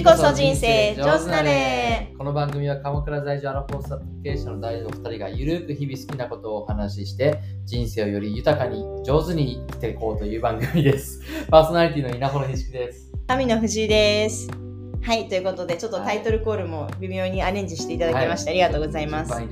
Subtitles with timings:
[0.00, 11.20] 次こそ人生上手なれこの番組は鎌倉在住アラフォースアプリケーションの大の2人がゆるく日々好きなことをお話しして人生をより豊かに上手に生きていこうという番組です。
[11.50, 13.12] パーソナリティの稲穂錦です。
[13.26, 14.48] 神野藤井です。
[15.02, 15.28] はい。
[15.28, 19.32] ということでちょっとタイトルコールも微妙にアレンジしていただきまして、ありがとうございます。
[19.34, 19.48] はい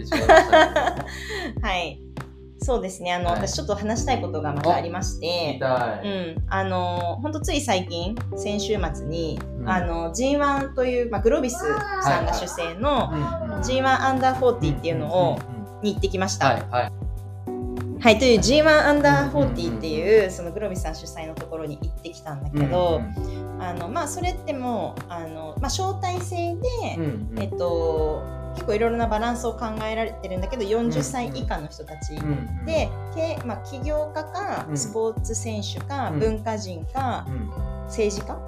[2.60, 3.12] そうですね。
[3.12, 3.46] あの、はい。
[3.46, 5.58] 私ちょっと話したいことがまたありまし聞て。
[6.04, 9.68] うん、あの本当つい最近先週末に、うん。
[9.68, 11.58] あの G1 という、まあ、グロービス
[12.02, 16.54] さんが主催のうんうん G1 アンダー40っていうのを、んんうんに行ってきました。
[16.54, 16.92] はいはい。
[18.00, 23.02] はい、という G1 アンダー40っていうそのグロービスさん主催のところに行ってきたんだけど、
[23.58, 27.42] あのまあそれってもうあの、まあ、招待制で、うんうんうん。
[27.42, 28.22] えっと、
[28.54, 32.16] 結構いろいろなバランスを考えられてるんだけど40歳以下の人たち、
[32.64, 34.76] で、けまあ、起業家かうん。
[34.76, 36.18] スポーツ選手か、うん。
[36.18, 37.50] 文化人かうん。
[37.88, 38.38] 政治家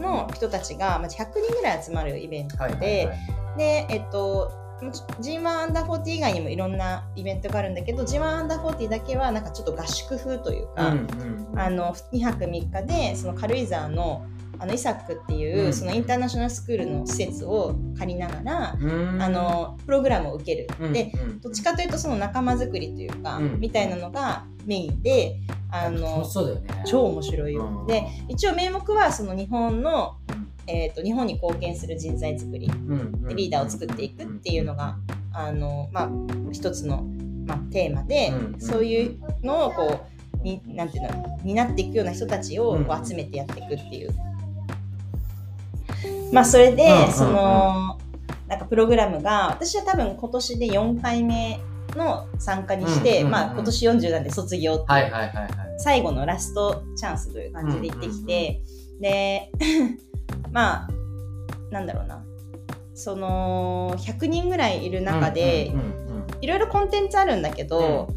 [0.00, 3.10] の人たちがまあ100人ぐらい集まるイベントで、
[3.56, 4.52] で、えっと、
[5.20, 10.94] G1 アンダー40以外にもいろんなイベントがあるんだけど G1 アンダー40だけはなんかちょっと合宿風というか、
[11.56, 14.24] あの2泊3日でその軽井沢の
[14.60, 15.72] あのイサックっていう、うん。
[15.72, 19.22] そのインターナショナルスクールの施設を借りながら、うん。
[19.22, 21.40] あのプログラムを受ける、うんでうん。
[21.40, 23.60] どっちかというとその仲間作りというか、うん。
[23.60, 26.18] みたいなのがメインであ楽の
[26.60, 26.82] ね。
[26.84, 27.86] 超面白いよ、うん。
[27.86, 30.50] で一応名目はその日本の、うん。
[30.66, 34.98] えー、と日本に貢献する人材作りうんでリーダーを作っていくっていうのが
[35.32, 36.10] あの、まあ、
[36.52, 37.02] 一つの、
[37.46, 44.14] まあ、テーマで、うんそういうのをこうになんていうの担っていくような人たちを集めてやっていくっていう。
[46.32, 47.12] まあそれで、うんうんうん。
[47.12, 47.98] その
[48.48, 55.50] なんかプログラムが私は多分今年で4回目の参加にして、うんうんうんまあ、今年40なんで卒業ってはいはいはいはい。
[55.78, 58.62] 最後のラストチャンスという感じで行ってきて、
[59.00, 59.50] で
[60.52, 60.88] まあ
[61.70, 62.24] なんだろうな。
[62.94, 66.10] その100人ぐらいいる中で、うんうんうん
[66.40, 68.08] いろいろコンテンツあるんだけど、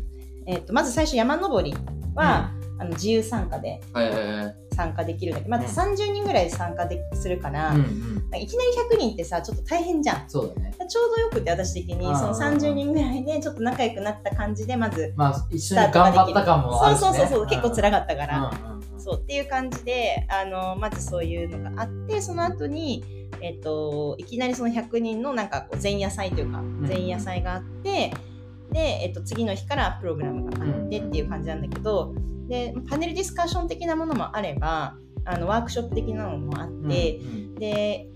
[0.46, 1.76] えっとまず最初山登り
[2.16, 3.82] は、あの自由参加で。
[3.92, 4.56] はいはいはい。
[4.74, 5.94] 参加できるんだけどまずうん。
[5.94, 8.40] 30人ぐらい参加でするから、うんうん。
[8.40, 10.30] いきなり100人ってさちょっと大変じゃん。
[10.30, 10.74] そうだね。
[10.88, 17.08] ちょうどよくて私的にその30人ぐらいでちょっと仲良くなった感じでまずまあ、一緒に頑張った感もあるし、ね。
[17.08, 23.04] そうそうそうそう結構辛かかったから、っそうっていう感じであのまずそういうのがあってその後に
[23.42, 26.82] えっといきなりその100人のなんかこう前夜祭というかん。
[26.82, 28.14] 前夜祭があって、
[28.72, 32.14] で、えっと、次の日からプログラムがあってっていう感じなんだけど
[32.48, 34.96] でパネルディスカッション的なものもあれば
[35.26, 37.20] あのワークショップ的なのもあって、
[37.58, 38.08] で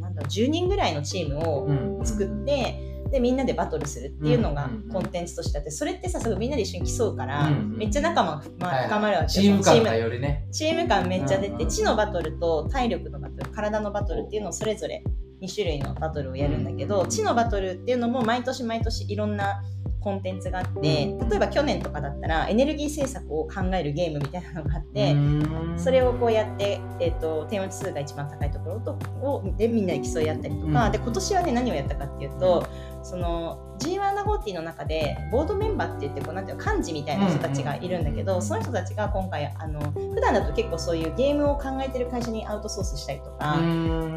[0.00, 10.46] なんだろう10人ぐらいのチームを作って、でみんなでバトルするっていうのがうんうんうんコンテンツとしてあってそれってさすぐみんなで一緒に競うから、うんうんめっちゃ仲間が、まあ、深まるわけチーム感がよりね。
[10.50, 15.04] チーム感めっちゃ出て、うんうん知のバトルと体力のバトル体のバトルっていうのをそれぞれ
[15.42, 17.08] 2種類のバトルをやるんだけど、うん。
[17.08, 19.62] 知のバトルっていうのも毎年毎年いろんな
[20.02, 21.28] コンテンツがあって、うん。
[21.28, 25.74] 例えば去年とかだったらエネルギー政策を考えるゲームみたいなのがあって、うん。
[25.76, 28.92] それをこうやって、えー、と点数が一番高いところと
[29.22, 30.92] をでみんなで競い合ったりとか、うん。
[30.92, 32.66] で今年はね何をやったかっていうと、
[33.02, 43.56] その G1 ナゴーティの中でボードメンバーって言ってこうなんていうの幹事みたいな人たちがいるんだけど、うんその人たちが今回あの普段だと結構そういうゲームを考えてる会社にアウトソースしたりとか。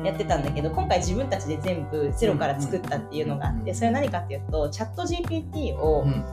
[0.04, 6.24] やってたんだけど今回自分たちで全部ゼロから作ったっていうのがあってそれは何かっていうとチャット GPT を、うん。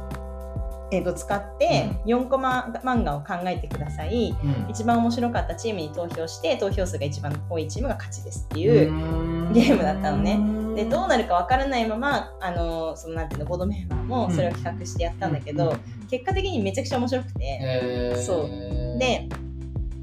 [0.94, 4.66] えーと使って4コマ漫画を考えてください、うん。
[4.68, 10.61] 一番面白かったチームに投票して投票数が一番多いチームが勝ちですっていううゲームだったのね。
[10.74, 15.74] でどうなるか分からないままあのそのなんていうのボードメンバーもそれを企画してやったんだけど、
[16.10, 18.98] 結果的にめちゃくちゃ面白くて、そう。
[18.98, 19.28] で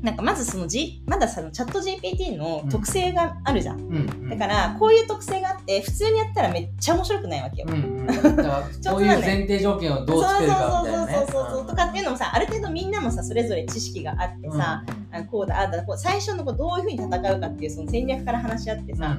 [0.02, 3.80] なんかまずその、G、まだそのチャット GPT の特性があるじゃん。
[3.82, 4.30] うん。
[4.30, 7.68] だからこういう特性があって普通にやったらめっちゃ面白くないわけよ。
[7.70, 8.08] うんうん。
[8.08, 11.14] だからこういう前提条件をどう作るかみたいなね。
[11.14, 11.68] そうそうそうそうそう。
[11.68, 19.18] とかっていうのもさある程度みんなもさそれぞれ知識があってさ、あのこうだああだこう最初のこうどういうふうに戦うかっていうその戦略から話し合ってさ、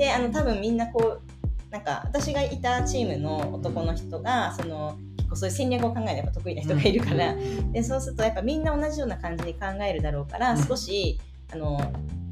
[0.00, 7.36] であの多分みんなこうなんか私がいたチームの男の人がその結構そういう戦略を考えるやっぱ得意な人がいるから、
[7.70, 10.66] でそうするとやっぱみんな同じような感じに考えるだろうから、うん。
[10.66, 11.20] 少し
[11.52, 11.78] あの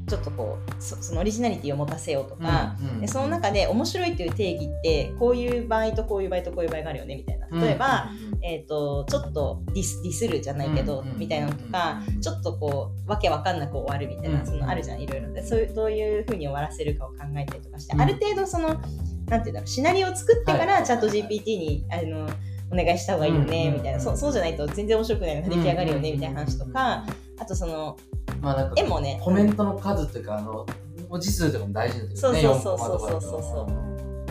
[0.09, 7.47] ちょっとこうそそのオリジナリティを持たせようとか、でその中で面白いっていう定義ってこういう場合とこういう場合とこういう場合があるよねみたいな。
[7.61, 8.11] 例えば、
[8.43, 15.31] えー、とちょっとディスディスるじゃないけど、うんみたいなのとか、ちょっとこうわけわかんなく終わるみたいな、うんそのあるじゃんいろいろ。
[15.33, 18.01] でそういうどういうふうに終わらせるかを考えたりとかして、うん。
[18.01, 18.81] ある程度その
[19.27, 22.27] なんていうんだろうシナリオを作ってかはいらチャット GPT にあの
[22.71, 23.99] お願いした方がいいよね、うんみたいな。
[23.99, 27.05] そうそうじゃないと全然面白くないのが出来上がるよね、みたいな話とか、
[27.39, 27.97] あとその
[28.41, 29.19] まあなんか絵もね。
[29.23, 30.65] コメントの数っていうかあの
[31.09, 32.41] 文字数とかも大事なんですそうね。
[32.41, 33.21] そうそうそうそう。
[33.21, 33.67] そ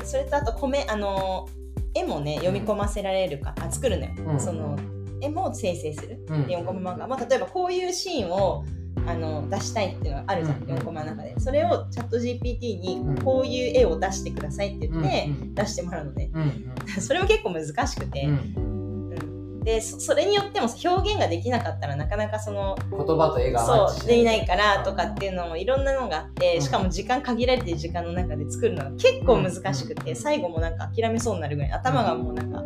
[0.02, 1.48] うそれとあと米あの
[1.94, 4.40] 絵もね読み込ませられるか、あ作るのよ、うん。
[4.40, 4.78] その
[5.20, 6.46] 絵も生成する、うん。
[6.46, 8.64] で4コマ漫画、まあ、例えばこういうシーンを
[9.06, 10.68] あの出したいっていうのがあるじゃん、うん。
[10.68, 11.34] 4コマの中で。
[11.38, 13.18] それをチャット GPT にうん。
[13.22, 16.30] こういう絵を出してくださいって言って、うん出してもらうのね。
[16.34, 18.77] うんうん それも結構難しくて、うんうん
[19.68, 23.60] でそそれによっても表現ができなかったらなかなかその言葉と絵が
[23.90, 26.62] そうできないからとかっていうのもいろんなのがあってうん。
[26.62, 29.96] しかも時間限られてる時間の中で作るのが結構難しくうん。
[29.96, 32.62] て最後もなんか諦めそうになるぐらい頭がもうなんか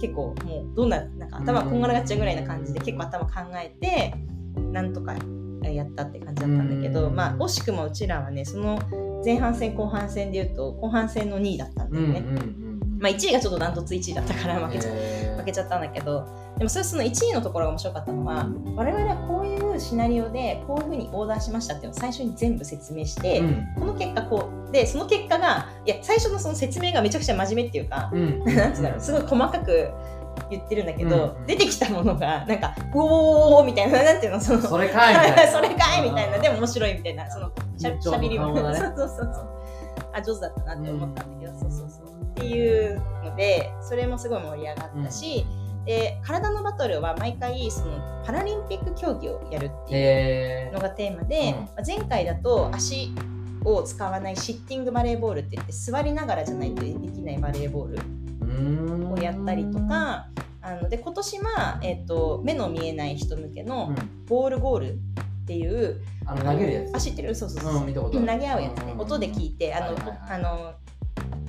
[0.00, 4.14] 結構もうどんななんか頭がこんがらがっちゃうぐらいな感じで結構頭考えて
[4.72, 5.14] なんとか
[5.62, 7.14] やったって感じだったんだけどうん。
[7.14, 8.78] まあ惜しくもうちらはねその
[9.22, 12.20] 前半戦後半戦でいうと後半戦の2位だったんだよね。
[12.20, 12.67] うんうんうん
[12.98, 14.90] まあ、1位がちょっとダントツ1位だったから負けちゃ
[15.48, 16.26] けちゃったんだけど
[16.58, 23.66] でもそれその1位のところが面白かったのは我々はこういうシナリオでこういうふうにオーダーしましたっていうのを最初に全部説明して、うん。
[23.76, 28.44] この結果こうでその結果がいや最初のその説明がめちゃくちゃ真面目っていうか、うん。
[28.54, 29.90] なんつうんだろうすごい細かく
[30.50, 31.46] 言ってるんだけど、うん。
[31.46, 35.52] 出てきたものがなんか「うおー」みたいななんていうのそのそれかいみたいな。
[35.52, 39.48] それかいみたいなでも面白いみたいなそのしゃしゃべりも、ねそうそうそうそう。
[40.12, 42.07] あ上手だったなって思ったんだけど、そうそうそう
[42.38, 45.44] っていうのでそれもすごい盛り上がったし、
[45.84, 51.54] で体のバトルは毎回そのパラリンピック競技をやるっていうへのがテーマで、うん。
[51.64, 53.12] まあ前回だと足
[53.64, 60.28] を使わないシッティングバレーボールって言って座りながらじゃないとできないバレーボールーをやったりとか
[60.60, 64.26] あので今年は、えっと目の見えない人向けのうん。
[64.26, 64.96] ボールゴールっ
[65.46, 66.94] ていう、あの投げるやつ。
[66.94, 67.34] あ知ってる？
[67.34, 67.84] そうそうそう、う。
[67.84, 68.26] ん見たことある。
[68.26, 70.18] 投げ合うやつね、うん音で聞いてあの、はいはいはい。
[70.28, 70.74] あの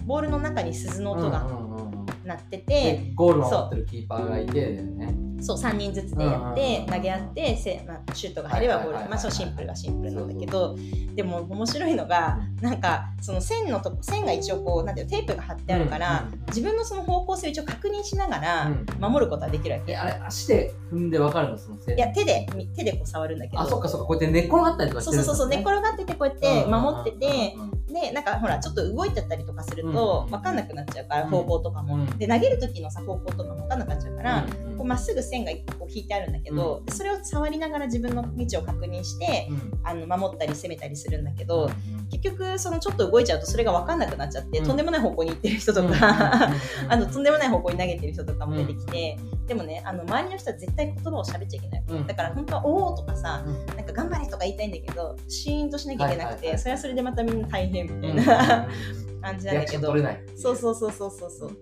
[0.10, 2.06] ボールの中に鈴の音がうんうんうんうん。
[2.26, 5.16] 鳴ってて、でゴールを守ってるキーパーがいてね。
[5.42, 10.76] そう3人ずつでやって、うん投げ合ってせ、まあ、シュートが入ればゴールまあそうシンプルがシンプルなんだけど
[11.16, 21.58] でも面白いのがなんかその線のとこ線が一応こうなんていうのテープが貼ってあるから、うんうん自分のその方向性を一応確認しながらうん守ることはできるわけ、えあれ足で踏んでわかるの？
[21.60, 21.96] その線。
[21.96, 23.62] いや手でみ手でこう触るんだけど。
[23.62, 30.32] あそっかそっかこうやって寝っ転がったりとかしそうそうそうそう寝っ転がっててこうやって守っててうんうんうんうんでなんかほらちょっと動いてたりとかするとうん。
[30.32, 31.30] 分かんなくなっちゃうから、うん。
[31.30, 32.18] 方向とかも、うん。
[32.18, 34.78] で投げる時のさ方向とかも分かんなくなっちゃうから、うんうん。
[34.78, 39.80] こうまっすぐ線がこう引いてあるんだけど、でそれを触りながら自分の位置を確認してうん。
[39.84, 44.68] あの守ったり攻めたりするんだけど、うん結局そのちょっと動いちゃうとそれが分かんなくなっちゃって、うん。
[44.68, 46.52] とんでもない方向に行ってる人とか、
[46.90, 49.18] あのとんでもない方向に投げてる人とかも出てきて、
[49.48, 51.84] でもねあの周りの人は絶対言葉を喋っちゃいけない。
[52.08, 53.66] だから本当は「おお」とかさうん。
[53.76, 58.16] なんか頑張れとか言いたいんだけどシーンとしなきゃいけなくて、それはそれでまたみんな大変みたいうん。
[58.18, 58.68] な、
[59.22, 59.94] 感じなんだけど。
[60.36, 61.32] そうそうそうそうそう。
[61.32, 61.58] そう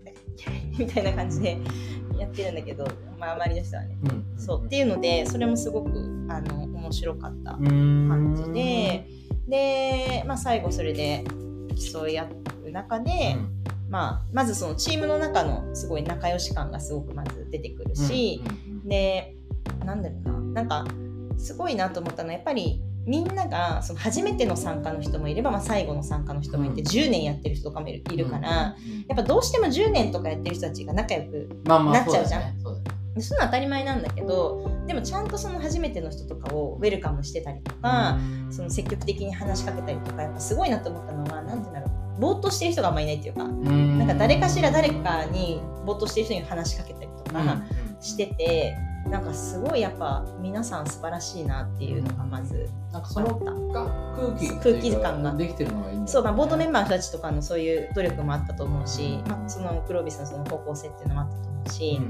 [0.77, 1.57] みたいな感じで
[2.17, 3.97] やってるんだけど、まあ、周りの人はね。
[4.03, 4.25] うん。
[4.37, 4.65] そう。
[4.65, 5.89] っていうのでそれもすごく
[6.29, 8.76] あの面白かった感感じでで、
[10.27, 11.23] まあ、最後それで
[11.75, 12.27] 競い合
[12.65, 13.37] う中で、
[13.89, 18.43] まあ、まずそのチームの中のすごい仲良し感がすごくまず出てくるし、
[18.85, 19.35] で
[19.85, 20.61] なんだろうな。
[20.61, 20.85] なんか
[21.37, 26.87] すごいなと思ったのはやっぱりみんながその初めての参加の人もいれば、まあ、最後の参加の人もいて、うん。
[26.87, 28.75] 10年やってる人とかもいるいるから、や
[29.13, 32.59] っぱどうしても10年とかやってる人たちが仲良くまあまあなっちゃうじゃん。
[32.59, 32.91] そうだよね。
[33.15, 38.17] でそういうの当たり前なんだけどでもちゃんとその初めての人とかをウェルカムしてたりとか、
[38.49, 42.21] その積極的に話しかけたりとかやっぱすごいなと思ったのは何て言うんだろう。
[42.21, 43.99] ぼーっとしてる人があんまいないっていうか、うん。
[43.99, 48.01] なんか誰かしら誰かにぼーっとしてる人に話しかけたりとか、うん。
[48.01, 48.75] してて
[49.09, 53.35] なんかすごいやっぱ皆さん素晴らしいなっていうのがまずなんかそのあっ
[53.73, 54.07] た。
[54.17, 55.33] 空気空気感が。
[55.33, 62.01] できてるのがいいねそうまあ、ボードメンバーの人たちとかのそういう努力もあったと思うし、まあ、そのクロービスのその方向性っていうのもあったと思うし、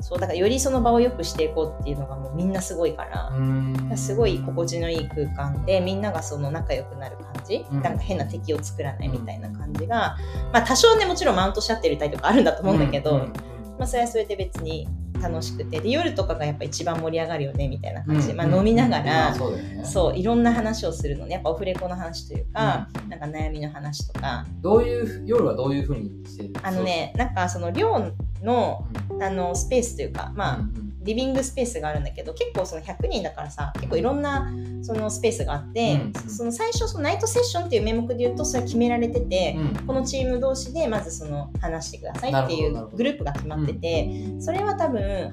[0.00, 3.92] そうだからよりその場を良くしていこうっていうのがもうみんなすごいから、うん。
[3.96, 7.82] すごい心地のいい空間でみんながその仲良くなる感じ、うん。
[7.82, 10.16] なんか変な敵を作らないみたいな感じが、
[10.52, 13.32] まあ多少ねもちろんマウントし合ってるたりとかあるんだと思うんだけど、うんうん。
[13.78, 14.88] まあそれはそれで別に
[15.20, 15.80] 楽しくて。
[15.80, 18.26] で夜とかがやっぱ一番盛り上がるよねみたいな感じ。
[18.28, 18.38] で、うん。
[18.38, 19.82] まあ、飲みながまら、あそうね。
[19.84, 21.34] そういろんな話をするのね。
[21.34, 23.08] やっぱオフレコの話というか、うん。
[23.10, 24.46] なんか悩みの話とか。
[24.60, 26.54] どういう夜はどういうふうにしてる？
[26.62, 29.22] あのねなんかその寮のうん。
[29.22, 36.30] あのスペースというかまあ、うんリビングスペースがあるんだけど結構その100人だからさ結構いろんなそのスペースがあって、うん。
[36.30, 39.86] その最初そのナイトセッションっていう名目で言うとそれは決められてて、うん。
[39.86, 44.08] このチーム同士でまずその話してくださいっていうグループが決まってて、
[44.38, 45.32] それは多分は、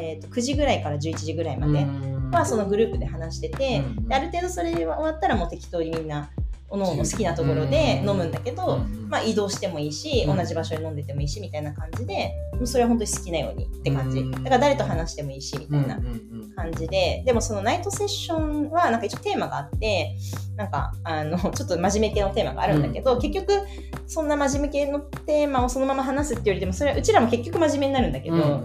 [0.00, 1.86] えー、と9時ぐらいから11時ぐらいまで
[2.34, 4.08] はそのグループで話してて、うん。
[4.08, 6.30] である程度それで終わったらもう適当にみんな
[6.68, 8.78] おのおの好きなところで飲むんだけど、
[9.08, 10.36] まあ、移動してもいいし、うん。
[10.36, 16.00] 同じ場所に飲んでてもいいしみたいな感じでもうそれは本当に好きなようにって感じ、うんだから誰と話してもいいしみたいな
[16.56, 17.22] 感じで。
[17.24, 20.16] でもそのナイトセッションはなんか一応テーマがあって
[20.56, 23.20] なんかあのちょっと真面目系のテーマがあるんだけど、うん。
[23.20, 23.52] 結局
[24.06, 28.64] そんな真面目系のテーマをそのまま話すっていうよりでもそれはうちらも結局真面目になるんだけど、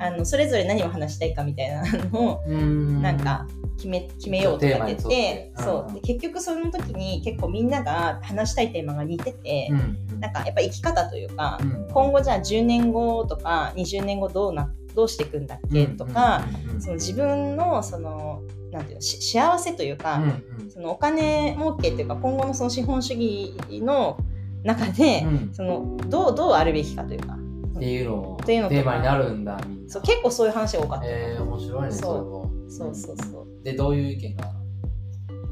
[0.00, 3.02] あのそれぞれ何を話したいかみたいなのをうん。
[3.02, 4.96] なんか決め決めようとかって。
[4.96, 5.92] 言ってそう。
[5.92, 9.74] で結局その時に結構みんなが話したいテーマが似てて、う
[10.14, 10.20] ん。
[10.20, 11.88] なんかやっぱ生き方というか、うん。
[11.92, 16.46] 今後じゃあ10年後とか20年後どうなどうしていくんだっけとか、
[16.78, 18.42] その自分のその
[18.72, 20.64] なんていうのし幸せというか、うん。
[20.64, 20.70] うん。
[20.70, 24.16] そのお金儲けっていうか今後のその資本主義の
[24.64, 25.50] 中で、うん。
[25.52, 27.36] そのどうどうあるべきかというか
[27.80, 28.80] っていうのをっていうのとか。
[28.82, 29.90] テーマになるんだみんな。
[29.90, 32.70] そう結構そういう話が多かった、えー、面白いねそう。
[32.70, 33.64] そうそうそう。
[33.64, 34.52] でどういう意見が？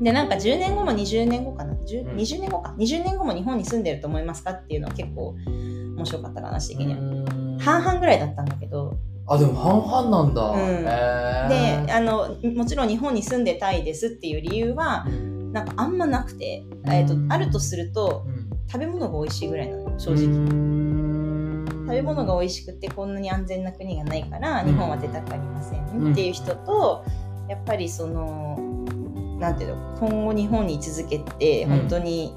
[0.00, 2.16] でなんか10年後も20年後かな、10うん。
[2.16, 2.74] 20年後か。
[2.78, 5.34] 20年後も日本に住んでると思いますかっていうのは結構
[5.96, 7.58] 面白かった話的には、うん。
[7.58, 8.98] 半々ぐらいだったんだけど。
[9.26, 10.84] あでも半々なんだ、うん。
[11.86, 15.06] であのもちろん日本に住んでたいですっていう理由は
[15.52, 17.32] なんかあんまなくて、えー、とうん。
[17.32, 18.48] あるとするとうん。
[18.70, 20.87] 食べ物が美味しいぐらいなのよ正直、うん
[21.88, 24.66] 食べ物が美味しくてこんなに安全な国がないからうん。
[24.66, 27.02] 日本は出たくありませんっていう人と
[27.48, 28.58] やっぱりその
[29.40, 31.70] なんていうの今後日本に居続けてうん。
[31.70, 32.34] 本当に、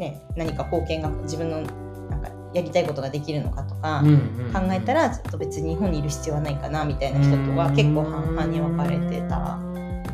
[0.00, 1.62] ね何か貢献が自分の
[2.10, 4.12] なんかやりたいことができるのかとかうんう
[4.50, 9.58] ん考えたらちょっと別に日本にいる必要はないかなみたいな人とは結構半々に分かれてた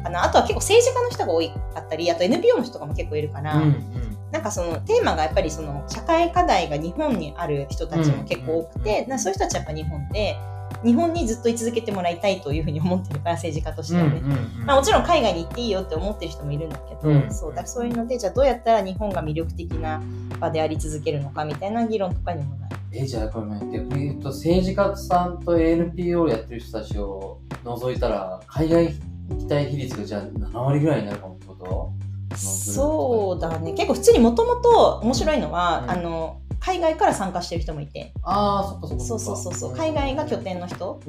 [0.03, 0.25] かな。
[0.25, 1.41] あとは結構政治家の人が多
[1.75, 9.11] かったりあと NPO の人とかも結構いるから、うんなんかそのテーマがやっぱりその社会課題が日本にある人たちも結構多くて、うん。
[9.11, 10.37] なそういう人たちはやっぱ日本で
[10.83, 14.21] 日本にずっと居続けてもらいたいというふうに思ってるから政治家としてはね、
[14.65, 17.33] まあ、もちろん海外に行っていいよって思ってる人もいるんだけど、うん。
[17.33, 20.03] そうだからそういうのでじゃあどうやったら日本が魅力的な
[20.41, 22.77] 場であり続けるのかみたいな議論とかにもなる。
[22.91, 28.95] えじゃあこれね逆に言うと政治家さんと NPO をやってる人たちを除いたら海外
[29.31, 31.93] 行きたい比率がじゃあ7割ぐらいになるかもってこと？
[32.37, 33.73] そうだね。
[33.73, 35.91] 結構普通にもともと面白いのは、うん。
[35.91, 38.13] あの海外から参加してる人もいて。
[38.23, 39.77] ああそっかそっかそうそうそうそう。
[39.77, 41.01] 海外が拠点の人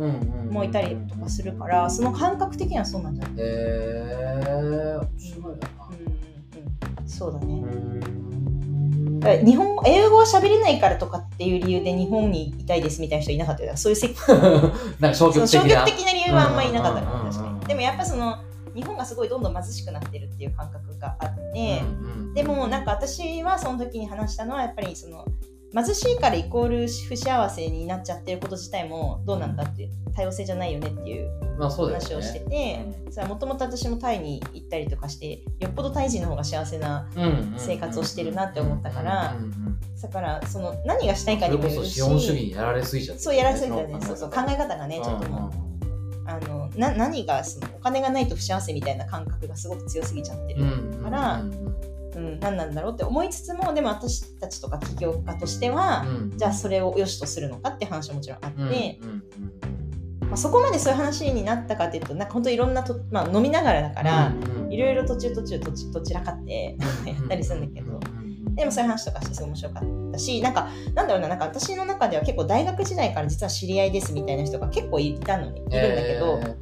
[0.50, 3.34] もいたりとかするからその感覚的にはそうなんじゃない？
[3.38, 5.50] へえ面白いな。
[5.50, 7.08] うんうんうん。
[7.08, 7.64] そうだね。
[9.46, 13.78] 日本語英語は喋れないからとかっていう理由で日本にいたいですみたいな人いなかったよ。
[13.78, 14.08] そういうせ
[15.00, 17.66] なんか消極的消な極的な理由はあんまりいなかったか確かに。
[17.68, 18.36] でもやっぱその
[18.76, 21.82] 日本がすごいどんどん貧しくなってるっていう感覚があって、
[22.34, 25.26] でもなんか私はその時に話したのはやっぱりその
[25.74, 37.10] 貧しいからイコール不幸せになっちゃってること自体もどうなんだっていう多様性じゃないよねっていう話をしてて、それはもともと私もタイに行ったりとかしてよっぽどタイ人の方が幸せな
[37.58, 39.36] 生活をしてるなって思ったから
[40.02, 43.24] だからその何がしたいかにもよるし資本主義にやられすぎちゃって
[43.88, 44.00] ね。
[44.02, 45.52] そうそう考え方がねちょっともう、
[46.26, 51.76] あのな何がそのお金がないと不幸せみたいな感覚がすごく強すぎちゃってる、うんからうん
[52.16, 52.40] うん。
[52.40, 56.38] 何なんだろうって思いつつもでも私たちとか起業家としては、うん。
[56.38, 59.00] じゃあそれを良しとするのかって話はもちろんあって、
[60.22, 66.76] まあ、そこまでそういう話になったかっていうとなんか本当いろんなと、まあ、飲みながらだから、うんいろいろ途中途中とちどちらかって
[67.06, 68.00] やったりするんだけど、
[68.56, 76.56] でもそういう話とかしてすごい面白かったしなんかなんだろうななんか私の中では結構大学時代から実は知り合いですみたいな人が結構いたのにいるんだけど、え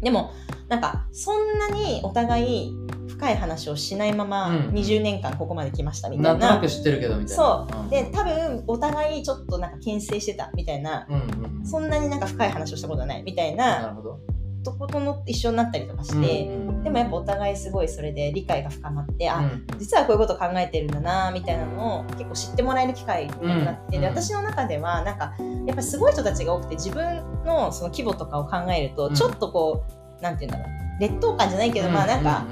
[0.00, 0.32] でも
[0.68, 2.72] なんかそんなにお互い
[3.08, 4.56] 深い話をしないままうん。
[4.70, 6.38] 20年間ここまで来ましたみーたいな。
[6.38, 7.42] なんとなく知ってるけどみたいな。
[7.42, 7.90] そう。
[7.90, 11.06] で多分お互いちょっとなんか牽制してたみたいな。
[11.08, 11.66] うんうんうん。
[11.66, 13.82] そんなになんか深い話をしたことはないみたいな。
[13.82, 14.20] なるほど
[14.62, 16.64] とことの一緒になったりとかして、うん。
[16.64, 19.66] うんでもやっぱお互いすごいそれで理解が深まって、あうん。
[19.78, 24.00] 実はこういうこと考えてるんだなみたいなのを結構知ってもらえる機会になって、うん。
[24.00, 25.34] で私の中ではなんか
[25.66, 29.14] やっぱりすごい人たちが多くて自分のその規模とかを考えるとうん。
[29.14, 29.84] ちょっとこ
[30.18, 32.46] う、なんて言うんだろう劣等感じゃないけど、まあなんか、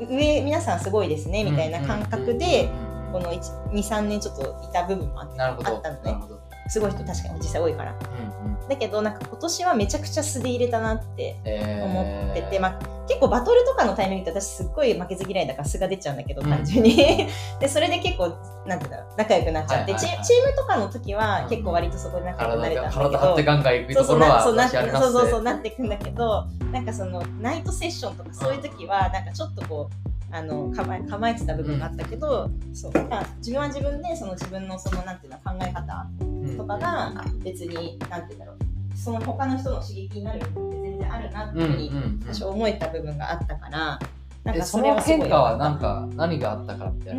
[0.00, 2.70] 上皆さんすごいですねみたいな感覚で、
[3.12, 3.32] この
[3.72, 7.92] 23年ちょっといた部分もあったのねすごい人確かに実際多いから。
[7.92, 8.68] うんうん。
[8.68, 11.84] だけどなんか今年はめちゃくちゃ素で入れたなってえー。
[11.84, 16.96] 思ってて、まあ、結構バトルとかのタイミングって私すっごい負けず嫌いだから素が出ちゃうんだけどうん単純に。
[17.60, 18.28] でそれで結構
[18.66, 37.12] なんていうんだろう仲良くなっちゃって、チチームとかの時は結構割とそこで仲良くなれたんだけど、体張ってガンガン行くそうそうところはなそうそうそうそうなっていくんだけどなんかそのナイトセッションとかそういう時はなんかちょっとこうあの構え構えてた部分があったけど、そうまあ自分は自分でその自分のそのなんていうの考え方うんとかが
[37.44, 38.56] 別になんていうんだろう。
[38.94, 42.20] その他の人の刺激になるって全然あるなっていうふうにうんうんうん。
[42.22, 43.98] 私は思えた部分があったから
[44.44, 47.14] なんえかその変それはすごい化は何か何があったからみたう？
[47.14, 47.18] い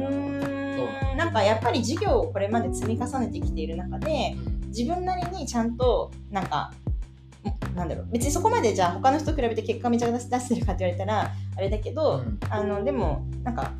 [1.17, 4.35] ななんかやっぱり授業をこれまで積み重ねてきている中で
[4.67, 6.71] 自分なりにちゃんとなんか
[7.75, 8.07] なんだろう。
[8.11, 12.39] 別にそこまでじゃあ他の人と比べて結果めちゃ出してるかって言われたらあれだけど、うん。
[12.49, 13.71] あのでもなんか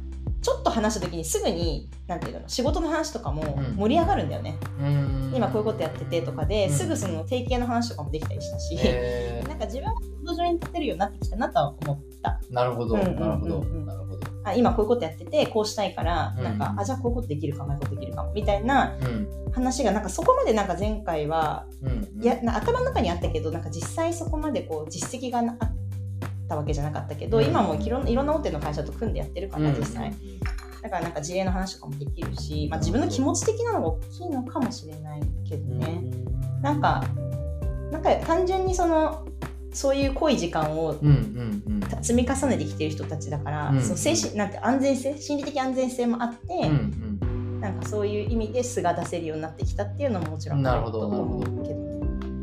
[0.44, 3.76] ちょっと話した時にすぐになんていうの仕事の話とかもうん。
[3.76, 5.34] 盛り上がるんだよね、うん。
[5.34, 6.74] 今こういうことやっててとかで、うん。
[6.74, 9.48] すぐその定型の話とかもできたりしたし、へー。
[9.50, 9.94] なんか自分は
[10.26, 12.40] 土壌に立てるようになってきたなとは思った。
[12.52, 13.20] なるほど、うんうんうんうん。
[13.20, 14.20] なるほど、なるほど。
[14.46, 16.58] あ今こういうことやっててこうしたいから、うんなん。
[16.60, 19.28] かあじゃあこういうことできるかもこういうことできるかもみたいなうん。
[19.54, 22.22] 話がなんかそこまでなんか前回はうん。
[22.22, 25.76] いやな頭の中にあったけどなんか実際そこまでこう実績がなあっ
[26.54, 27.46] たわけじゃなかったけど、うん。
[27.46, 30.14] 今もいろんいろんな大手の会社と組んでやってるから、うん、実際。
[30.82, 36.04] だからなんか事例の話とかもできるし、まあ、自分の気持ち的なのが大きいのかもしれないけどね、
[36.62, 37.04] なんか
[37.92, 39.26] なんか単純にその
[39.72, 40.96] そういう濃い時間を。
[42.02, 43.82] 積み重ねてきてる人たちだから、うん。
[43.82, 47.60] その精神なんて安全性心理的安全性もあって、うんうん。
[47.62, 51.94] なんかそういう意味で素が出せるようになってきたっていうのももちろんなるほあとどなるほど思うけど。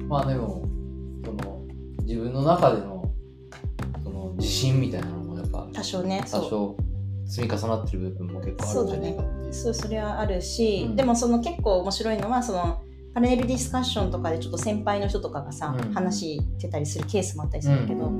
[0.08, 0.64] まあでも、
[1.24, 1.62] その、
[2.04, 2.99] 自分の中での、
[4.40, 6.76] 自信みたいなのもやっぱ、多少ね多少
[7.26, 9.54] 積み重なってる部分も結構あるんじゃないかっていう。
[9.54, 10.96] そうそれはあるし、うん。
[10.96, 12.82] でもその結構面白いのはその
[13.14, 15.92] パネルディスカッションとかでちょっと先輩の人とかがさ、うん。
[15.92, 18.10] 話してたりするケースもあったりするけど、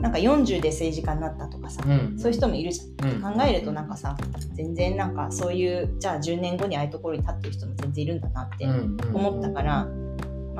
[0.00, 3.10] なんか40で政治家になったとかさ、うん、そういう人もいるじゃん。
[3.10, 3.22] うん。
[3.22, 4.16] 考えるとなんかさ
[4.54, 8.66] 全然なんかそういうじゃあ10年後にああいうところに立ってる人も全然いるんだなって
[9.12, 9.86] 思ったから、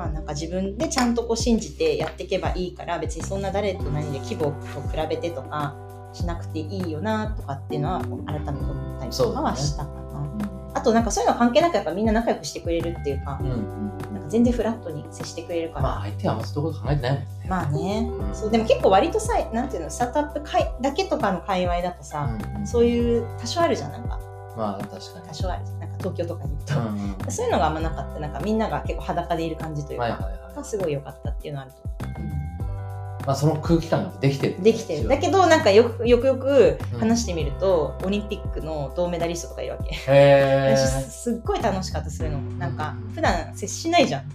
[0.01, 5.75] まあなんか自分でちゃんとこう信じてやっていけばいいから別にそんな誰と何で規模と比べてとか
[6.11, 10.01] しなくていいよなとかっていうのは改めて思ったりとかはしたかな。
[10.73, 13.49] あとなんかそういうの関係なくやっぱみんな仲良くしてくれるっていうかうん、
[14.13, 15.81] なんか全然フラットに接してくれるから。
[15.83, 17.27] まあ相手はあんまそういうこと考えてないもんね。
[17.47, 24.19] まあね、うんそうでも結構割とさなんていうのスタートアップ会だけとかの界隈だとさ、うんうんそういう多少あるじゃんなんか
[24.57, 25.27] まあ確かに。
[25.27, 25.33] 多。
[25.33, 25.65] 少なんか
[25.99, 27.31] 東京とかに行くと、うんうん。
[27.31, 30.55] そういうのがあんまなかったなんかみんなが結構裸でいる感じというか、はいはいはい。
[30.55, 31.91] がすごい良かったっていうのはあると
[33.25, 34.63] まあその空気感ができてる。
[34.63, 35.07] できてる。
[35.07, 36.99] だけどなんかよくよくよくうん。
[36.99, 42.39] 話してみると、オリンピックの銅メダリストとかいるわけ、へすっごい楽しかったするの。
[42.57, 44.29] なんかうん普段接しないじゃん。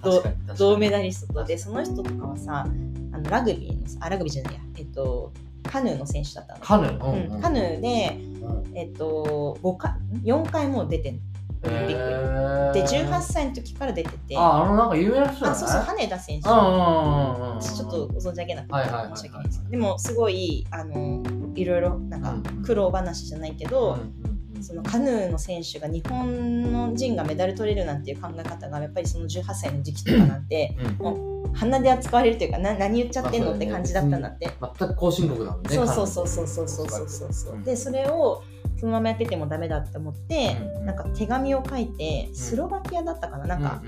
[0.56, 1.44] 銅メダリストと。
[1.44, 2.64] でその人とかはさ
[3.12, 4.60] あのラグビーのさあラグビーじゃないや。
[4.78, 5.32] えっと
[5.64, 6.60] カヌーの選手だったの。
[6.60, 8.35] カヌー、うんうんカヌーで、うん
[8.74, 11.20] えっと、5回4回もう出てん
[11.64, 12.82] オリンピックに。
[12.82, 14.36] で18歳の時から出てて。
[14.36, 16.42] あ、あのなんか有名な人じゃないあそうそう羽田選手。
[16.42, 18.74] ちょっとご存じ上げなくて
[19.16, 21.22] 申し訳ないですでもすごいあの
[21.54, 24.35] いろいろなんかうん苦労話じゃないけうんど、うんうん
[24.66, 31.36] そのカヌーの選手が日本の人がメダル取れるなんていう考え方がやっぱりその18歳の時期とかなんてうん。
[31.54, 35.70] 鼻で扱われるというかな何言っちゃってんのって感じだったんだって、全く後進国だもんね。
[35.70, 38.42] そうそうそうそうそうそうそうそうでそれを
[38.78, 43.82] そのままやっててもダメだって思って、なんか手紙を書いてスロバキアだったかな、なんか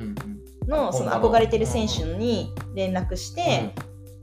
[0.67, 3.75] のその憧れてる選手に連絡して、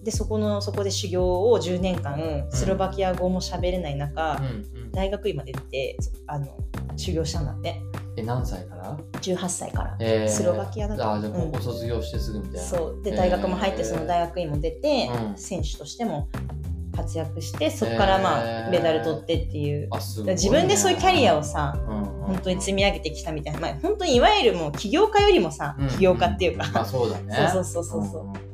[0.05, 4.45] でそこのそこで修行を10年間スロバキア語も喋れない中、うん
[4.83, 4.91] うん。
[4.91, 6.55] 大学院まで出てあの
[6.95, 7.81] 修行したんだって。
[8.15, 9.97] え、何歳から？18歳から。
[9.99, 12.59] えースロバキアだったあ、じゃあ高校卒業してすぐみたいな。
[12.61, 13.03] そう。
[13.03, 15.37] で大学も入ってその大学院も出て、うん。
[15.37, 16.29] 選手としても
[16.95, 20.33] 活躍してそこからまあメダル取ってっていう、ね。
[20.33, 22.05] 自分でそういうキャリアをさうんうん。
[22.25, 27.33] 本当に積み上げてきたみたいな、まあ、本当にいわゆるもう起業家よりもさ、うん起業家っていうか、まあそうだね。
[27.51, 28.11] そうそうそうそう。
[28.11, 28.44] そうんん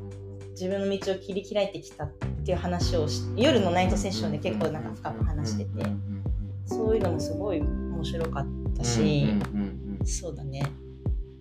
[0.62, 2.08] 自分の道を切り開いてきたっ
[2.44, 5.86] ていう話をし夜のナイトセッションで結構なんか深く話してて
[6.66, 8.46] そういうのもすごい面白かっ
[8.78, 9.26] たし、
[10.04, 10.64] そうだね。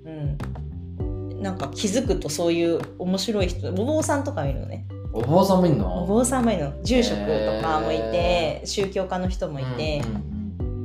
[0.06, 1.42] うん。
[1.42, 4.88] なんか気づくとそういう面白い人お坊さんとかいるのね。
[5.14, 6.84] お坊さんもいんおの坊さんもいるの。
[6.84, 10.02] 住職とかもいてへ、宗教家の人もいて、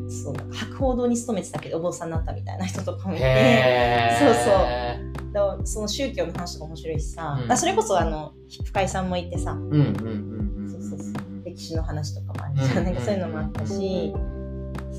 [0.09, 4.96] そうなんか白鵬堂に勤めてたけどお坊さんになったみたいな人とかもうんいてそうそう
[5.37, 7.59] だからその宗教の話とか面白いしさ、うん。
[7.59, 8.33] それこそあの
[8.65, 9.53] 深井さんもいてさ。
[9.53, 11.11] うんうんうんうんそうそうそう。
[11.11, 14.15] ん歴史の話とかもあるじゃん、うんなんかそういうのもあったし、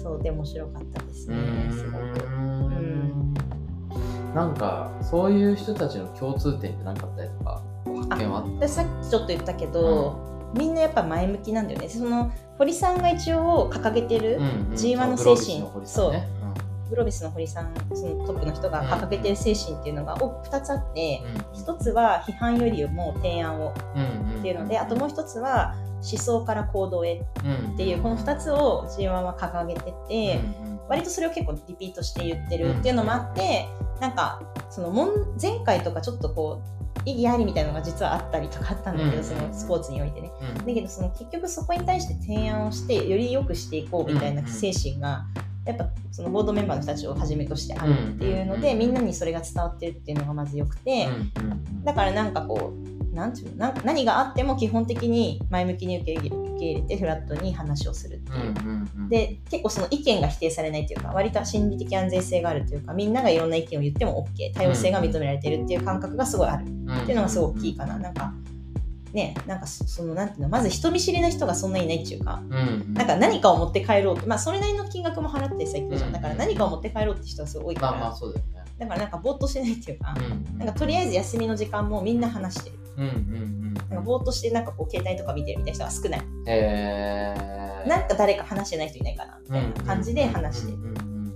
[0.04, 1.38] そうで面白かったですね、
[1.72, 2.26] すごく。
[2.28, 3.34] うん。
[4.36, 7.64] なんかそういう人たちの共通点って何かあったりとか
[8.10, 11.90] 発見はあっでさっきちょっと言ったけど、みんなやっぱ前向きなんだよね。
[11.90, 14.74] その堀さんが一応掲げてる、た、うんうん。
[14.74, 15.26] G1 の精神。
[15.26, 16.37] グロービスの堀さんね
[16.90, 21.24] グロービスの堀さんそのトップの人が掲げてる精神っていうのがお2つあって
[21.54, 21.62] うん。
[21.62, 24.40] 1つは批判よりも提案をうんうん。
[24.40, 30.80] っていうのであともう1つは思想から行動へうんっていうこの2つを G1 は掲げてて、うんうん。
[30.88, 33.68] 割とそれを結構リピートして言ってるっていうのもあって、
[34.00, 40.32] なんかそのもん前回とかちょっとこう意義ありみたいなのが実はあったりとかあったんだけど、うんそのスポーツにおいてね。
[40.42, 40.66] うん。
[40.66, 45.26] だけどその結局そこに対して提案をしてより良くしていこうみたいな精神が
[45.68, 51.08] やっぱそのボードメンバーの人たちをはじめとしてあるっていうので、うんみんなにそれが伝わってるっていうのがまずよくて、
[51.84, 59.10] だからなんかこうなんていうの何があっても基本的に前向きに受け入れ受け入れてフラットに話をするっていう。
[59.10, 66.66] で結構その意見が否定されないというか割と心理的安全性があるというかみんながいろんな意見を言っても OK 多様性が認められてるっていう感覚がすごいあるっ
[67.06, 67.98] ていうのがすごく大きいかな。
[67.98, 68.34] なんか
[69.18, 72.42] ねなんかそそのなんていうのまず人見知りな人がそんなにいないっていうか
[72.94, 76.12] なんか何かを持って帰ろうとまあそれなりの金額も払ってさ言ってるじゃん。
[76.12, 78.64] だから何かを持って帰ろうって人がすごい多いから、まあまあそうだよね。
[78.78, 82.76] だからなんかぼーっとしてないっていうか、うんなんかとりあえず休みの時間もみんな話してる。
[82.98, 86.28] うんうんうんなんかぼーっとしてなんかこう携帯とか見てるみたいな人が少ない。
[86.48, 87.88] へー。
[87.88, 90.78] なんか誰か話してない人いないかなみたいな感じで話してる。
[90.78, 91.34] うんうんうんうん。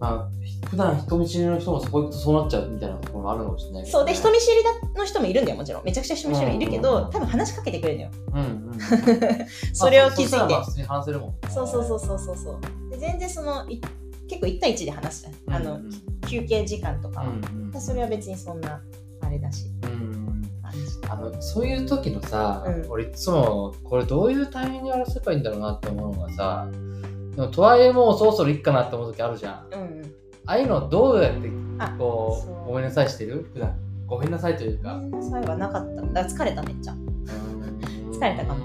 [0.00, 3.90] まあ普段人見知りの人もそこ行くとそうなっちゃうみたいなところもあるのかもしれないね。
[3.90, 4.04] そう。
[4.04, 4.56] で人見知り
[4.96, 8.10] の人もいるんだよもちろんめちゃくちゃ人見知りもいるけど、うん多分話しかけてくれるのよ。
[8.32, 8.78] うんうん。
[9.72, 11.36] それを気づいて、まあそ話せるもんね。
[11.48, 12.36] そうそうそうそうそう。
[12.36, 13.80] そうで全然そのい
[14.28, 15.90] 結構1対1で話すあのうん
[16.22, 17.20] 休憩時間とか。
[17.20, 17.80] は、うんうん。
[17.80, 18.80] それは別にそんな
[19.20, 19.66] あれだし。
[19.82, 20.14] うん
[21.08, 22.90] あのそういう時のさ、うん。
[22.90, 26.68] 俺いつもこれどういうタイミングでやらせばいいんだろうなって思うのがさ
[27.36, 29.74] でもとはいえもうそろそろいっかなって思う時あるじゃん。
[29.74, 30.14] うんうん
[30.46, 32.54] ああいうのどうやってあこそう。
[32.64, 33.48] うごめんなさいしてる？
[33.52, 33.74] 普段。
[34.06, 36.02] ごめんなさいというか、みんなそういえばなかった。
[36.02, 36.92] だから疲れためっちゃ。
[36.92, 38.64] 疲疲れたかも。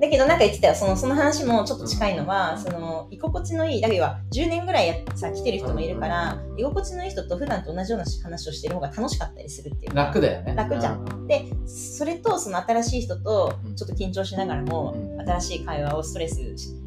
[0.00, 0.74] だけどなんか言ってたよ。
[0.76, 10.54] そのその話もちょっと近いのは、その居心地のいいだけど10年ぐらいやさ来てる人もいるから、居心地のいい人と普段と同じような話をしてる方が楽しかったりするっていうか楽だよね。
[10.54, 11.04] 楽じゃん。
[11.04, 11.26] ん。
[11.26, 13.74] でそれとその新しい人とうん。
[13.74, 15.20] ちょっと緊張しながらも、うん。
[15.20, 16.38] 新しい会話をストレス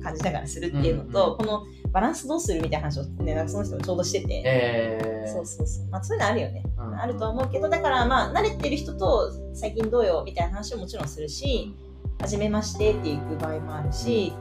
[0.02, 1.45] 感じながらするっていうのと、うん。
[1.45, 5.34] このバランスどうするみたいな話を、ね、なんかその人もちょうどしてて、えー。
[5.34, 6.95] そうそうそう、まあ、そういうのあるよね、うん。
[6.95, 11.75] あるとは思うけどだからまあ慣れてる人と最近どうよみたいな話をもちろんするし
[12.21, 14.32] 初めましてっていう場合もあるし、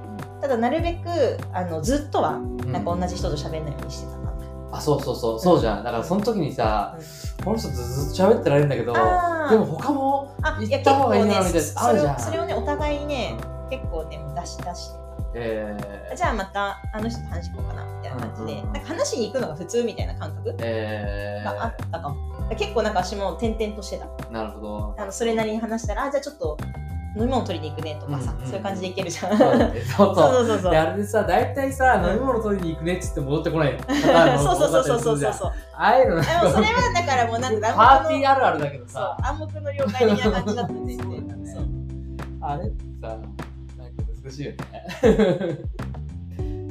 [0.41, 2.73] ただなるべくあのずっとはうん。
[2.73, 4.33] なんか同じ人と喋んないようにしてたかな、
[4.73, 5.41] あそうそうそう。
[5.41, 5.85] そうじゃん。
[5.85, 6.97] だからその時にさ、
[7.43, 12.17] この人とずっと喋ってられるんだけどでも他も行った方がいいなみたいなあそれるじゃん。
[12.17, 13.37] をそれをねお互いにね
[13.71, 15.00] 結構ね出し出して
[15.35, 16.17] えー。
[16.17, 22.17] じゃあまたあの人と話しこうかなみたいな感じで、なんか話しに行くのが普通みたいな感覚えがあったかも、
[22.57, 24.07] 結構なんか私も転々としてた。
[24.07, 24.95] ー、なるほど。
[24.99, 26.59] あのそれなりに話したらあじゃあちょっと
[27.17, 29.39] 飲み物取りに行くねとかさ、うんうんそういう感じで行けるじゃん。
[29.39, 30.15] そうそうそう。
[30.15, 33.79] そうそうそうであれでさ大体さうん飲み物取りに行くねっつって戻ってこない。
[34.39, 34.83] そうそうそうそうそう。
[34.83, 35.35] 多かったりするじゃん。
[35.35, 40.93] そうああいうのでもそれはだからもうなんか パーティーあるあるだけどそうさ暗黙の了解的な感じだったんで。
[40.95, 41.53] す そうだね。
[41.55, 41.65] そう。
[42.43, 42.71] あれ？
[43.01, 43.17] さ
[44.31, 44.59] 難しいよね。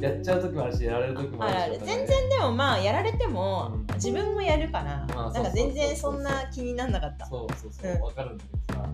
[0.00, 1.80] やっちゃう時もあるしやられる時もあるしあるある。
[1.84, 3.94] 全然でもまあやられてもうん。
[3.96, 7.26] 自分もやるから、まあなんか全然そんな気になんなかった。
[7.26, 7.98] そうそうそうう。
[7.98, 8.00] ん。
[8.00, 8.84] わかるんだけどさ。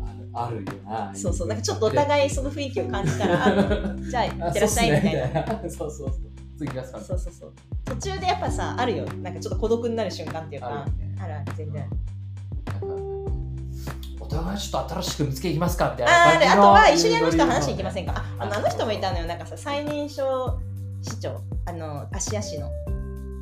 [0.00, 1.12] あるあるよな。
[1.14, 1.48] そうそう。
[1.48, 5.42] なんかちょっとお互いその雰囲気を感じたらあ じゃあいってらっしゃいみたいな。
[5.42, 6.10] な そうそうそう。
[6.56, 7.52] 次がさそうそうそう。
[7.84, 9.04] 途中でやっぱさあるよ。
[9.22, 10.68] なんかちょっと孤独になる瞬間っていうか。
[10.68, 11.16] あるよね。
[11.20, 11.80] あるある全然。
[11.82, 11.96] なんか
[14.28, 16.36] お互いちょっと新しく見つけいきますかみたいな。
[16.36, 19.26] あであとは一緒にあの人話しに行きませんかかああのあの人もいたのよ。
[19.26, 20.58] なんかさ最年少
[21.02, 21.40] 市長。
[21.64, 22.70] あの芦屋市の。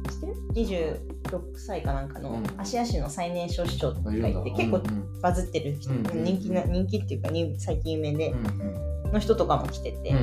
[0.09, 1.01] 知ってる
[1.35, 2.31] ?26 歳かなんかの。
[2.31, 2.45] うん。
[2.57, 4.41] 芦屋市の最年少市長とかいるんだ。
[4.41, 10.17] いて結構うんバズってる人、うん人気な人気っていうかに最近有名で、うんの人とかも来てて、うん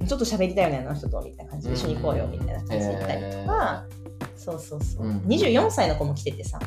[0.00, 0.06] うん。
[0.06, 3.84] ちょっと喋りたいよねあの人とみたいな感じで一緒に行こうよみたいな感じで行ったりとか、
[4.36, 5.18] そうそうそう、うん。
[5.20, 6.60] 24歳の子も来ててさ。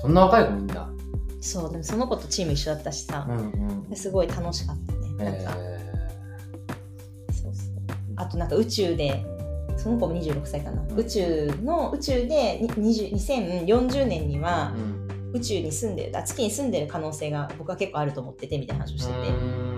[0.00, 0.88] そんな若い子もいいんだ
[1.40, 5.30] そうでもその子とチーム一緒だったしさ、んすごい楽しかったね。
[5.30, 5.90] なんか、え
[7.32, 7.74] そうそう。
[8.16, 9.24] あとなんか宇宙で
[9.76, 13.12] その子も26歳かな、宇宙の宇宙でに20
[13.66, 19.69] 2040年にーはうん宇宙に住んでるあ月に住んでる可能性が僕は結構あると思っててみたいな話をしてて、うん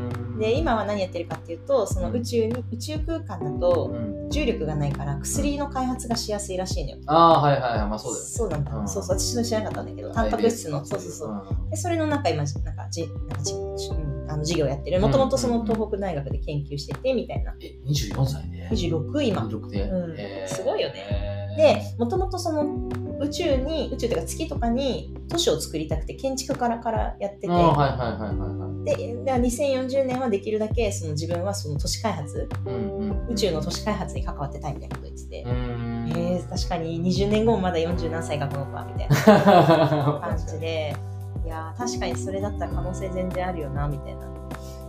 [0.42, 4.22] で今は何やってるかっていうとその宇宙に宇宙空間だとうん。
[4.32, 6.98] 重力がないから薬の開発がしやすいらしいのよ。
[7.06, 7.88] ああはいはいはい。
[7.88, 8.30] まあそうだよね。
[8.30, 8.88] そうなんだ、うん。
[8.88, 9.18] そうそう。
[9.18, 11.70] 私も知らなかったんだけどタンパク質のそうそうそう。
[11.70, 15.00] でそれのなんか今なんかじなんかじ、うん、あの授業やってる。
[15.00, 17.54] もともとその東北大学で研究しててみたいな。
[17.60, 19.42] え24歳で？26今。
[19.42, 20.14] 26で、うん。
[20.18, 20.54] えー。
[20.54, 20.94] すごいよね。
[20.96, 22.88] えーでもともとその
[23.20, 28.72] 宇宙に宇宙というか月とかに都市を作りたくて建築からからやってて、あーはいはいはいはいはい。
[28.84, 32.48] ででは2040年はできるだけその自分はその都市開発
[33.28, 36.12] 宇宙の都市開発に関わってたいみたいなこと言ってて、うん。
[36.16, 40.96] えー、確かに20年後もまだ40何歳かこの子はみたいな 感じで。
[41.44, 44.26] いやー確かにそれだったら可能性全然あるよなみたいな。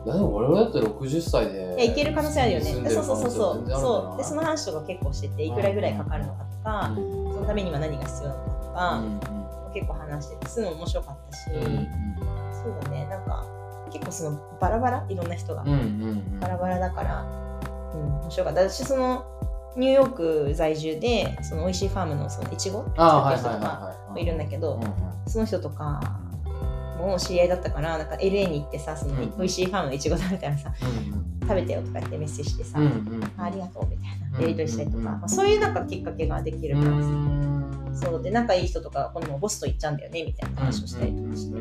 [0.06, 2.66] いやでも我々だって60歳でいやいける可能性あるよね。
[2.90, 3.70] そうそうそうそう。
[3.70, 4.18] そう。
[4.18, 7.00] でその話とか結構してていくらぐらいかかるのかとか、そ
[7.40, 11.88] のためには何が必要なのかとか、結構話しててすぐ面白かったし、うんうん。
[12.54, 13.08] そうだね。
[13.10, 13.46] なんか
[13.92, 16.40] 結構そのバラバラいろんな人が、うんうんうん。
[16.40, 17.22] バラバラだから
[17.94, 18.70] うん、面白かった。
[18.70, 19.26] 私その
[19.78, 20.10] ニューヨー
[20.48, 23.94] ク在住でその美味しいファームのそのいちごああ、はい作ってる人とか。
[24.12, 24.92] もいるんだけど、うんうん。
[25.28, 26.02] その人とか
[27.08, 29.38] も知り合いだったからなんか LA に行ってさそのうん。
[29.38, 37.92] 美味しいファームのいちご食べたらさうん食べてよとか言ってメッセージしてさ、うんうんあありがとうみたいなやり取りしたりとか、うんまあ、そういうなんかきっかけができるからさ、うん。
[37.94, 41.60] そうで仲いい人とか今度もボストン行っちゃうんだよねみたいな話をしたりとかして、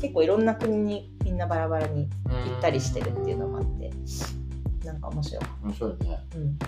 [0.00, 3.90] 結構いろんな国にみんなバラバラにうん行ったりしてるっていうのもあって
[4.84, 6.18] なんか面白い、面白いね。
[6.34, 6.58] うん、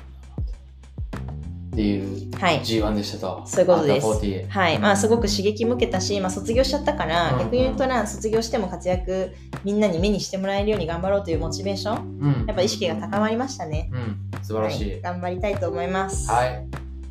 [1.74, 2.60] っていうはい。
[2.60, 3.42] G1 でしたと。
[3.46, 4.78] そういうことですアンダー40はい。
[4.78, 7.38] まあすごく刺激向けたし、まあ、卒業しちゃったから、うん。
[7.40, 9.34] 逆に言うとな卒業しても活躍
[9.64, 12.46] みんなに目にしてもらえるように頑張ろうというモチベーションうん。
[12.46, 14.90] やっぱ意識が高まりましたね、うん、素晴らしい。
[14.92, 15.00] はい。
[15.02, 16.30] 頑張りたいと思います。
[16.30, 16.48] はい。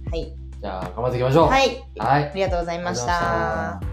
[0.09, 1.47] はい、じゃあ、頑張っていきましょう。
[1.47, 2.29] はい、はい。
[2.29, 3.92] ありがとうございました